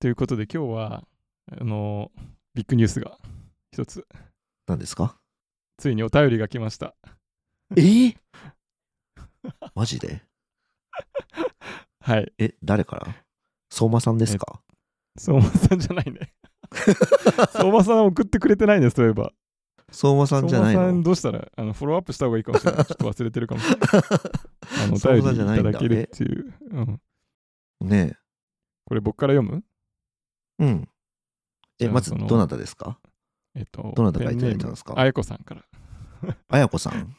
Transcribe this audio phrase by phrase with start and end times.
[0.00, 1.04] ということで今日は、
[1.52, 2.10] あの
[2.54, 3.18] ビッグニュースが
[3.70, 4.06] 一つ、
[4.66, 5.16] 何ですか？
[5.76, 6.94] ついにお便りが来ました。
[7.76, 7.80] え？
[7.82, 8.16] ー、
[9.74, 10.22] マジで？
[12.00, 12.32] はい。
[12.38, 13.14] え、誰から？
[13.70, 14.62] 相馬さんですか？
[15.18, 16.32] 相馬さんじゃないね。
[17.52, 19.32] 相馬さん送ってくれてないね、そういえば。
[19.92, 22.84] 相馬さんじゃない相馬さんのどうしたらあのフォローアップした方がいいかもしれない。
[22.86, 23.80] ちょっと忘れてるかもしれない。
[24.84, 26.54] あのお相便りいただけるっていう。
[27.80, 28.16] うん、ね
[28.86, 29.62] これ僕から読む？
[29.62, 29.69] え。
[30.60, 30.88] うん。
[31.80, 32.98] え、まずどなたですか？
[33.56, 34.94] えっと、どなたからいただいたんですか？
[34.96, 35.64] あやこさんから。
[36.48, 37.16] あやこさん？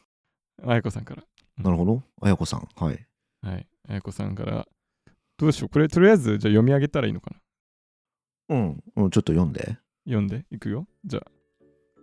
[0.64, 1.24] あやこさんから。
[1.58, 2.02] なるほど。
[2.22, 2.68] あやこさん。
[2.76, 3.06] はい。
[3.42, 3.66] はい。
[3.88, 4.66] あやこさんから。
[5.36, 5.68] どうしよう？
[5.68, 7.32] これとりあえずじゃあ読み上げたらいいのか
[8.48, 8.56] な？
[8.56, 8.82] うん。
[8.96, 9.76] うん、ちょっと読んで。
[10.04, 10.86] 読んでいくよ。
[11.04, 11.30] じゃあ。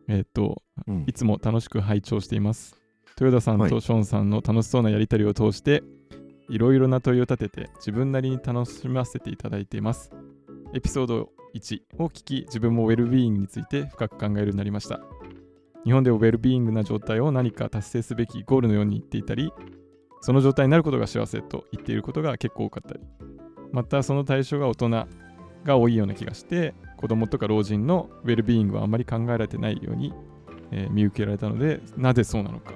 [0.08, 1.14] えっ、と、うんい。
[1.14, 2.76] つも楽しく拝聴しています。
[3.20, 5.84] 豊田さんはいとショーンさんの楽しそうなやりとりを通して、
[6.50, 10.12] いろいろな問いを立てて自分なりに楽しませていただいています。
[10.72, 15.00] エピソード1を聞き、自分もウェルビーイングについて深く考えるようになりました。
[15.84, 19.52] 日本ではウェルビーイングな状態を何か達成すべきゴールのように言っていたり、
[20.22, 23.00] その状態になることが幸せと言っていることが結構多かったり、
[23.72, 24.90] またその対象が大人
[25.64, 30.14] が多いような気がして、子供とか老人のウェルビーイングはあまり考えられてないように、
[30.72, 32.74] えー見受けられたので、なぜそうなのか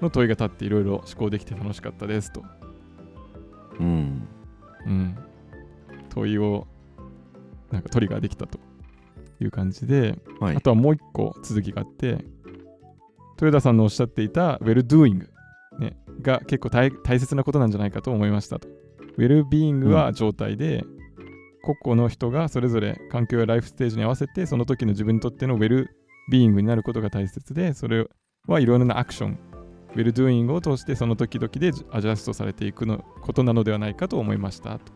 [0.00, 2.42] の問いが立っていろいろ思考できて楽しかったですと。
[3.78, 4.26] うん。
[4.86, 5.16] うん。
[6.08, 6.66] 問いを
[7.70, 8.58] なんかトリガーできたと
[9.40, 10.60] いう感じで、はいあ。
[10.60, 12.24] とはもう一個続きがあって、
[13.40, 15.30] 豊田さんのおっしゃっていたウェルドゥーイング、
[15.78, 18.68] ね、が結構大大切なことなんじゃないかと思いましたと。
[19.16, 20.84] ウェルビーイングは状態で、
[21.62, 25.90] 個々の人がそれぞれ環境やライフステージに合わせて、その時の自分にとってのウェル
[26.30, 28.08] ビーイングになることが大切で、それ
[28.46, 29.38] はいろいろなアクション、
[29.94, 34.92] ウェルドゥーイングを通してその時々でアジャストされていくのことなのではないかと思いましたと。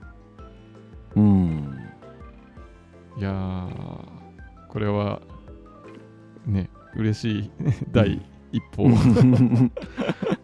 [1.17, 1.82] うん。
[3.17, 4.07] いやー、
[4.69, 5.21] これは
[6.47, 7.51] ね、嬉しい
[7.93, 8.21] 第
[8.53, 8.85] 一歩。
[8.85, 8.89] う
[9.25, 9.73] ん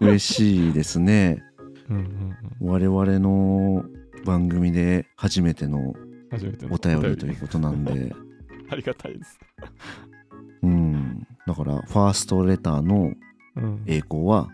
[0.01, 1.43] 嬉しいですね。
[1.89, 3.85] うんうん我々の
[4.27, 5.95] 番組で初めての
[6.71, 8.15] お便りということなんで、
[8.71, 9.39] ありがたいです。
[10.63, 11.27] うん。
[11.47, 13.13] だから、ファーストレターの
[13.57, 14.49] うん、栄光は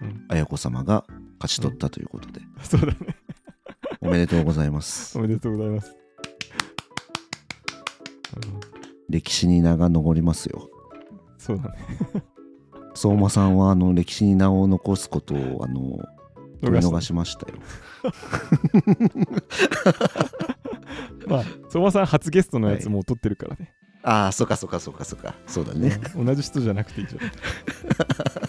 [0.00, 1.04] うん、綾子様が
[1.40, 2.94] 勝ち取ったということで、そうだね。
[4.00, 5.22] おめでとうございますお。
[5.22, 6.03] めでとうございます。
[8.36, 8.74] うん
[9.08, 10.68] 歴史に名が残りますよ。
[11.38, 11.74] そうだね。
[12.94, 15.98] 相馬さんは、あの、歴史に名を残すことを、あの、
[16.62, 17.58] 取り逃しましたよ。
[21.26, 23.72] まあ、相馬さん初ゲストのやつもう撮ってるからね。
[24.02, 25.34] ああ、そっかそっかそっかそっか。
[25.46, 25.98] そうだね。
[26.14, 27.16] うん同じ人じゃなくていいじ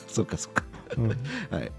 [0.07, 0.63] そっかそっか。
[0.97, 1.03] ゃん。
[1.03, 1.15] うんは
[1.63, 1.71] い。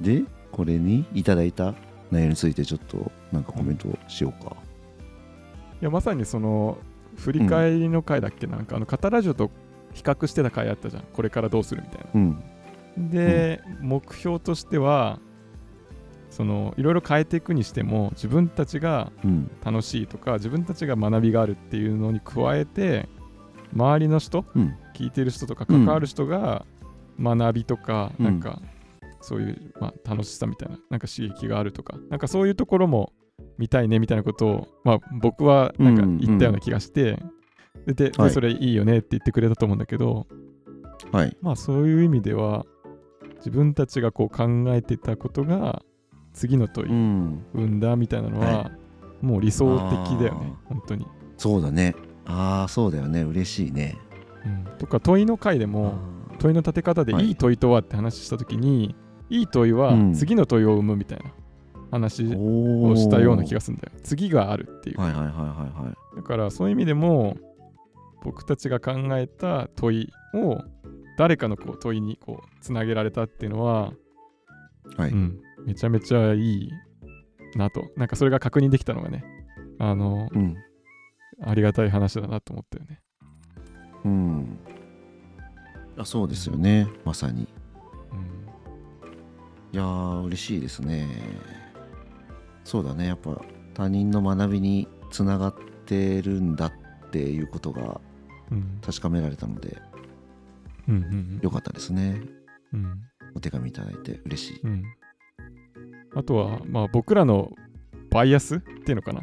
[0.00, 1.74] で、これにいただいた
[2.10, 4.56] 内容についてちょっとなんかコメントしようか。
[5.80, 6.78] いやまさにその
[7.16, 9.50] 振り返りの回だっけ、なんかあのカタラジオと
[9.92, 12.30] 比較してた回あったじゃんこれからどうするみたいうん。
[12.96, 15.18] なで、目標としては
[16.30, 19.50] そのいろいろ変えていくにしても自分たちがうん。
[19.64, 23.08] 楽しいとか自分たちが学びがあるっていうのに加えて
[23.72, 24.76] 周りの人うん。
[24.94, 26.66] 聞いてる人とか関わる人が
[27.20, 28.60] 学びとか、うんなんか
[29.20, 33.14] そういう、まあ、楽しさみたいななんか刺激があるとかなんかそういうところも
[33.58, 37.22] 見たいねみたいなことを、まあ、僕はなんか言ったような気がして、
[37.86, 40.26] ででではいそれいいよねって言ってくれたと思うんだけど、
[41.12, 41.36] はい。
[41.40, 42.64] まあそういう意味では
[43.36, 45.82] 自分たちがこう考えてたことが
[46.32, 47.44] 次の問いうん。
[47.54, 48.70] 生んだみたいなのは、は
[49.20, 51.06] もう理想的だよね本当に、
[51.36, 51.94] そうだね。
[52.26, 53.22] ああ、そうだよね。
[53.22, 53.98] 嬉しいね。
[54.44, 55.94] うんとか問いの回でも
[56.38, 58.94] 問いの立て方ではいいい問いとはって話したときに、
[59.30, 61.32] い、い問いはうん次の問いを生むみたいな
[61.94, 63.92] 話おをしたような気ががするんだよ。
[64.02, 65.00] 次があるっていう。
[65.00, 65.36] はいはいはいはい
[65.84, 66.16] はい。
[66.16, 67.36] だからそういう意味でも
[68.22, 70.58] 僕たちが考えた問いを
[71.16, 73.92] 誰かのこう問いにこうつなげられたっていうのは、
[74.96, 76.70] はいうん、めちゃめちゃいい
[77.56, 77.84] なと。
[77.96, 79.24] なんかそれが確認できたのがね、
[79.78, 80.56] あの、うん。
[81.42, 83.00] ありがたい話だなと思ったよね。
[84.04, 84.58] うん。
[85.96, 86.88] あそうですよね。
[87.04, 87.48] まさに。
[88.12, 88.34] うん
[89.72, 91.08] いやー、嬉しいですね。
[92.64, 93.06] そうだね。
[93.06, 93.40] やっぱ
[93.74, 95.54] 他人の学びにつながっ
[95.86, 96.72] てるんだっ
[97.10, 98.00] ていうことが
[98.50, 99.80] うん確かめられたので、
[100.88, 102.20] うんうんよかったですね。
[102.72, 103.00] うん
[103.36, 104.60] お手紙いただいて嬉しい。
[104.64, 104.84] うん
[106.16, 107.50] あとは、まあ、僕らの
[108.10, 109.22] バイアスっていうのかな？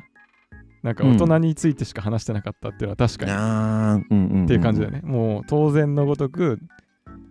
[0.84, 5.02] なんか大人についてしか話してなかったっていうのは確かに、うんうんうんっていう感じだよね。
[5.04, 6.60] もう当然のごとく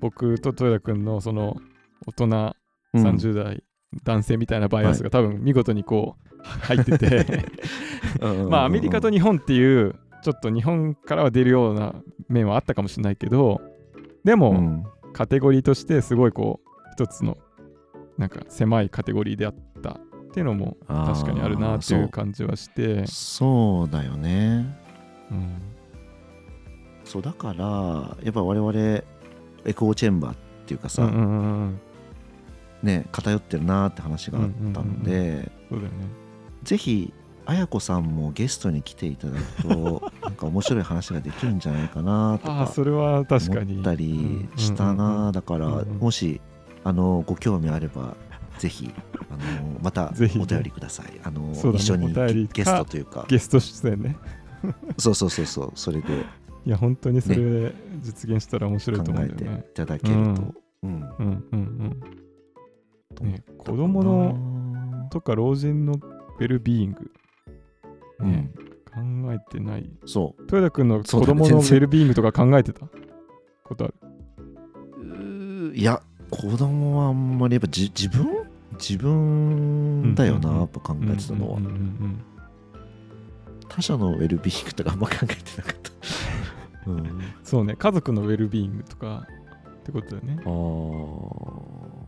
[0.00, 1.56] 僕と豊田君のその
[2.06, 2.24] 大人
[2.94, 3.62] うん30代
[4.04, 7.44] 男性みたいなバイアスが多分見事にこう入ってて。
[8.48, 11.94] まあアメリカと日日本っていうちょっと日本からは出るような
[12.28, 13.60] 面はあったかもしれないけど
[14.24, 14.84] でも、うん。
[15.12, 17.36] カテゴリーとしてすごいこう一つの
[18.16, 19.96] なんか狭いカテゴリーであったっ
[20.32, 23.06] ていうのも確かにあるなっていう感じはして。
[23.06, 24.78] そうだよね。
[25.30, 25.60] うん。
[27.04, 31.80] そうだからやっぱ我々エコーチェンバーっていうかさ、うんうんうんうん
[32.82, 35.50] ね偏ってるなって話があったんで、
[36.62, 37.12] ぜひ
[37.46, 43.72] 綾子さんもゲストに来ていただくと なんか面白い話ができるんじゃないかなとかそれは確かに。
[43.72, 45.32] 思ったりしたな。
[45.32, 46.40] だからうんうんもし
[46.84, 48.16] あのご興味あれば
[48.58, 48.92] ぜひ
[49.30, 50.44] あのまたぜひね。
[50.44, 51.20] お便りください。
[51.24, 52.12] あの、一緒に
[52.52, 53.24] ゲストというか。
[53.28, 54.16] ゲスト出演ね。
[54.98, 56.24] そうそうそうそうそれで。
[56.66, 60.34] いや本当にそれで実現したら面白いと思う考えていただけると、うん。
[60.82, 61.56] うんうんうん。
[61.56, 62.09] と思っねたかな
[63.64, 67.10] 子供のとか老人のウェルビーイング。
[68.20, 68.50] ね、
[68.86, 69.00] 考
[69.32, 69.90] えてない。
[70.06, 70.42] そう。
[70.42, 71.38] 豊田君の子供のウだね。
[71.38, 72.86] 全然ェルビーイングとか考えてた？
[73.64, 73.94] ことある？
[75.74, 78.28] いや子供はあんまりやっぱじ自分？
[78.78, 80.60] 自分だよな、うんうんうん。
[80.60, 82.24] やっぱ考えてたのは、うんうんうん
[83.72, 85.74] 他者のウェルビーイングとかあんま考えてなかっ
[86.84, 87.76] た、 うん、そうね。
[87.76, 89.28] 家族のウェルビーイングとか
[89.78, 90.42] ってことだよね。
[90.44, 90.50] あー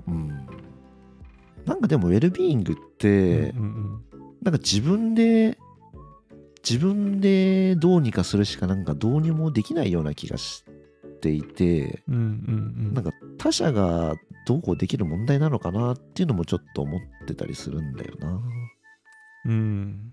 [0.08, 0.46] うん
[1.64, 4.02] なんかでもウェルビーイングって、うんうん
[4.42, 5.56] なんか自分で
[6.68, 10.64] 自分でどうにかするしかなんかどうにもできないような気がし
[11.20, 12.86] ていてうんうんうん。
[12.86, 14.16] うんなんか他者が
[14.46, 18.40] どうこうできる問題なのかなっていうのもちょっと思ってたりするんだよな。
[19.46, 20.12] うん。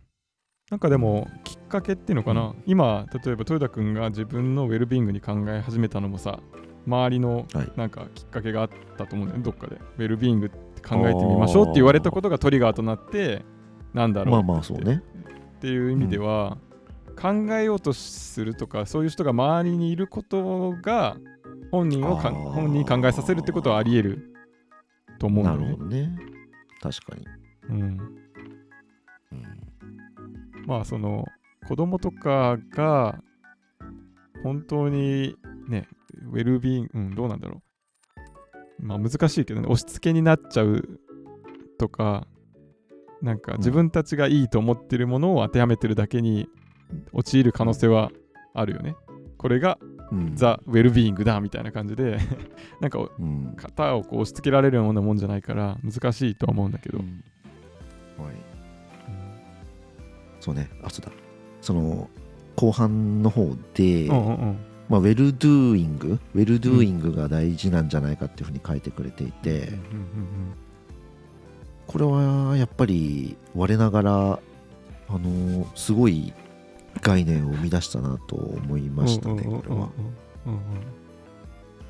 [0.70, 6.40] なんかでもきっかけっていうのかな、今例えば豊田君が自分のウェルビーイングに考え始めたのもさ
[6.86, 7.72] 周りのはい。
[7.76, 9.44] なんかきっかけがあったと思うんだよね。
[9.44, 9.78] どっかで。
[9.98, 13.46] ウェルビーイング考えてみましょうって言われたことがトリガーとなって
[13.94, 15.02] なんだろうまあまあそうね。
[15.58, 16.58] っていう意味では、
[17.20, 21.18] 考えようとするとかそういう人が周りにいることが
[21.70, 24.34] 本人を本人に考えさせるってことはあり得る
[25.20, 26.18] と思うんだなるほどね。
[26.82, 27.26] 確かに。
[27.70, 28.20] うん、うん
[30.66, 31.26] まあその
[31.68, 33.22] 子供とかが
[34.44, 35.36] 本当に
[35.68, 35.88] ね
[36.32, 37.62] ウェルビーイング、うん、どうなんだろう
[38.80, 41.00] まあ難しいけどね押し付けになっちゃう
[41.78, 42.28] とか
[43.22, 46.48] なんか自分たちがいいと思ってるものを当てはめてるだけに
[47.14, 48.12] 陥る可能性は
[48.54, 48.96] あるよね。
[49.38, 49.78] これが
[50.12, 50.36] うん。
[50.36, 52.18] ザ・ウェルビーイングだみたいな感じで
[52.82, 53.54] なんかうん。
[53.56, 57.06] 型をこう押し付けられるようなもんじゃないから難しいとは思うんだけど、うん。
[58.24, 58.36] はい。
[60.40, 60.70] そうね。
[60.84, 61.12] あ、そうだ。
[61.62, 62.10] その
[62.56, 64.58] 後半の方で、うんうんうん
[64.90, 69.72] まあ、 well-doing、well-doing が大事なんじゃないかっていうふうに書いてくれていて、
[71.86, 74.40] これはやっぱり我ながら、
[75.08, 76.34] あのすごい
[77.02, 79.90] 概念を生み出したなと思いましたね、これは。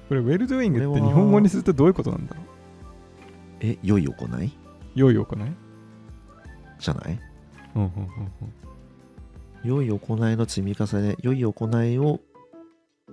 [0.10, 2.36] これウェルドゥーイングって日本語にするとどういうことなんだ？
[2.36, 2.46] ろう
[3.62, 4.14] え、良い行
[4.44, 4.52] い？
[4.96, 5.28] 良い行い？
[6.80, 7.20] じゃない？
[7.76, 7.92] うんうん。
[9.64, 12.20] 良い行いの積み重ね、良い行いを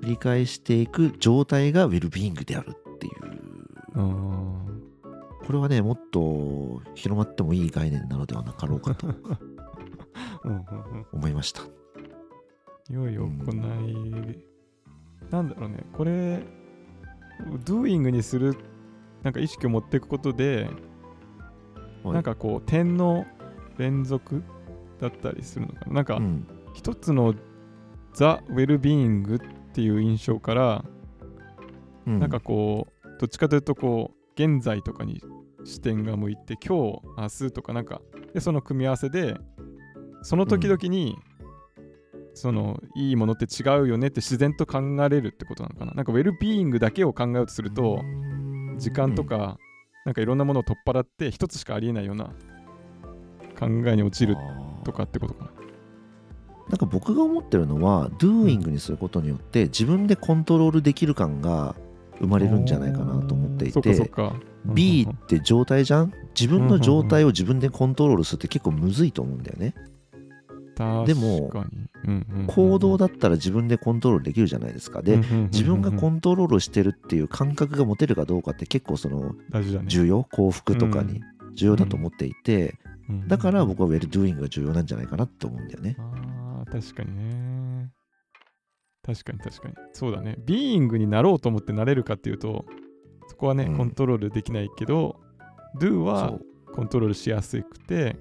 [0.02, 3.36] 繰り返していく状態がウェルビーイングであるっていう。
[5.46, 9.06] これはね、もっと広まってもいい概念なのではなかろうかと
[11.12, 11.62] 思いました。
[12.90, 14.44] 良い行い、
[15.30, 15.84] なんだろうね。
[15.92, 16.42] これ
[17.64, 18.56] doing にする
[19.22, 20.68] なんか意識を持っていくことで、
[22.02, 22.14] はい。
[22.14, 23.24] なんかこう点の
[23.78, 24.42] 連続
[25.00, 25.92] だったりするのかな。
[25.92, 27.34] なんかうん、一つの
[28.14, 29.38] ザ・ウェルビーイングっ
[29.76, 30.84] ていう印象から、
[32.06, 32.18] うん。
[32.18, 35.22] なんかこうどっちかというとこう現在とかに
[35.64, 38.00] 視点が向いて今日明日とかなんか
[38.32, 39.36] でその組み合わせで
[40.22, 41.16] その時々に、
[42.34, 45.92] そのいいものって違うよねって自然と考えれるってことなのかな。
[45.92, 48.00] なんかウェルビーイングだけを考えようとすると
[48.78, 49.58] 時間と、か、
[50.04, 52.26] なんかいろんなものを取っ払って一つしかありえないような
[53.58, 54.36] 考えに陥うんる
[54.84, 55.65] とかってことかな
[56.68, 61.76] なんか僕が思ってるのは doing にすることによって自分でコントロールできる感が
[62.18, 66.12] 生まれるんじゃないかなと思っていてか B って状態じゃん？
[66.38, 69.74] 自分の状態を自分でコントロールするって結構むずいと思うんだよね。
[71.06, 71.50] でも
[72.48, 75.02] 行動だったら自分でコントロールできるじゃないですか。
[75.02, 75.18] で
[75.50, 79.34] 自分がコンントロールしてるっていう感覚が持てるかどうかって結構その
[79.86, 80.24] 重要？
[80.24, 81.22] 幸福とかに
[81.54, 82.74] 重要だと思っていて
[83.08, 83.28] うん。
[83.28, 85.96] だから僕はウェルドゥーイングが重要なんじゃないかなって思うんだよね
[86.70, 87.92] 確かにね。
[89.02, 89.74] 確かに確かに。
[89.92, 90.36] そうだね。
[90.44, 92.66] ビーイングになろうと思ってなれるかっていうと
[93.28, 93.76] そこはね、うん。
[93.76, 95.20] コントロールできないけど
[95.78, 96.40] do はそう。
[96.74, 98.16] コントロールしやすくて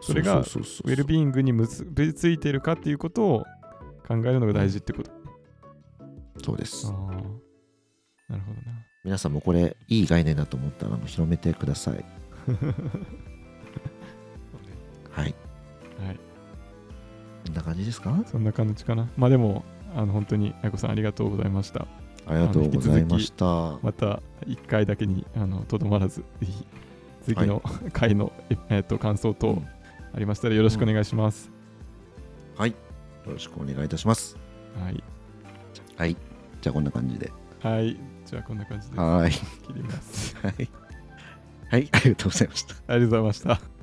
[0.00, 0.90] それがそうそうそうそう。
[0.90, 3.44] ウェルビーイングに結びついてるかっていうことを
[4.06, 5.10] 考えるのが大事ってこと。
[6.42, 6.86] そうです。
[6.86, 6.92] ああ。
[8.28, 8.86] なるほどな。
[9.04, 12.04] 皆さんもこれいい概念だと思ったらあの広めてください。
[15.10, 15.34] はい。
[15.98, 16.20] はい。
[17.48, 18.14] こんな感じですか？
[18.26, 19.08] そんな感じかな。
[19.16, 19.64] まあでも、
[19.96, 21.86] あの本当に、あやこさんありがとうございました。
[22.26, 26.66] ありがとうございましたまた1回だけにあのとどまらず、ぜひ
[27.22, 27.62] 次の
[27.94, 29.62] 回の、ええっと感想等
[30.12, 31.50] ありましたらよろしくお願いします。
[32.58, 32.76] はいよ
[33.32, 34.36] ろしくお願いいたします
[34.78, 35.02] はい。
[35.96, 36.16] はい
[36.60, 37.96] じゃあこんな感じではい。
[38.26, 39.40] じゃあこんな感じではい切
[39.74, 40.36] ります。
[40.36, 40.68] はい
[41.70, 43.77] はいありがとうございましたありがとうございました。